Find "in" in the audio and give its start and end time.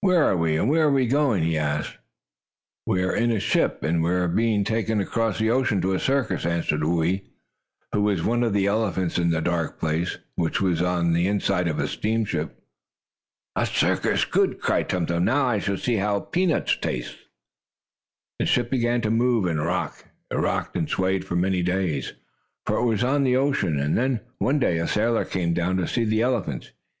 3.14-3.30, 9.16-9.30